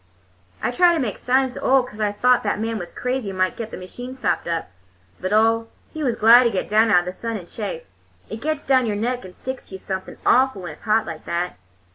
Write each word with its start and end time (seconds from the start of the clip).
"I 0.63 0.71
tried 0.71 0.95
to 0.95 0.99
make 0.99 1.19
signs 1.19 1.53
to 1.53 1.61
Ole, 1.61 1.83
'cause 1.83 1.99
I 1.99 2.11
thought 2.11 2.41
that 2.41 2.59
man 2.59 2.79
was 2.79 2.91
crazy 2.91 3.29
and 3.29 3.37
might 3.37 3.55
get 3.55 3.69
the 3.69 3.77
machine 3.77 4.15
stopped 4.15 4.47
up. 4.47 4.71
But 5.19 5.31
Ole, 5.31 5.69
he 5.93 6.01
was 6.03 6.15
glad 6.15 6.41
to 6.45 6.49
get 6.49 6.67
down 6.67 6.89
out 6.89 7.01
of 7.01 7.05
the 7.05 7.13
sun 7.13 7.37
and 7.37 7.47
chaff—it 7.47 8.41
gets 8.41 8.65
down 8.65 8.87
your 8.87 8.95
neck 8.95 9.23
and 9.25 9.35
sticks 9.35 9.67
to 9.67 9.75
you 9.75 9.77
something 9.77 10.17
awful 10.25 10.63
when 10.63 10.71
it's 10.71 10.85
hot 10.85 11.05
like 11.05 11.25
that. 11.25 11.59